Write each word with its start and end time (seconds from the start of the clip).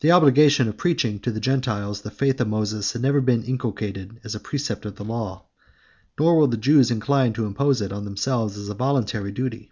The 0.00 0.10
obligation 0.10 0.68
of 0.68 0.78
preaching 0.78 1.20
to 1.20 1.30
the 1.30 1.38
Gentiles 1.38 2.00
the 2.00 2.10
faith 2.10 2.40
of 2.40 2.48
Moses 2.48 2.92
had 2.94 3.02
never 3.02 3.20
been 3.20 3.42
inculcated 3.44 4.18
as 4.24 4.34
a 4.34 4.40
precept 4.40 4.86
of 4.86 4.96
the 4.96 5.04
law, 5.04 5.44
nor 6.18 6.38
were 6.38 6.46
the 6.46 6.56
Jews 6.56 6.90
inclined 6.90 7.34
to 7.34 7.44
impose 7.44 7.82
it 7.82 7.92
on 7.92 8.06
themselves 8.06 8.56
as 8.56 8.70
a 8.70 8.74
voluntary 8.74 9.32
duty. 9.32 9.70